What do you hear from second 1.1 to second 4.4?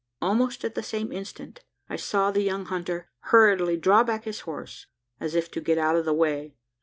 instant, I saw the young hunter hurriedly draw back his